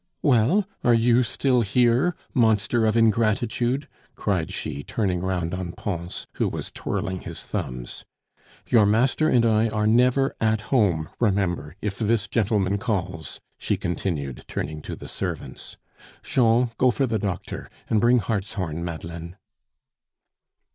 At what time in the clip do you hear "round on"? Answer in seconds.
5.19-5.73